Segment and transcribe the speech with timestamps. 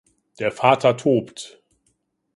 [0.39, 1.61] Der Vater tobt.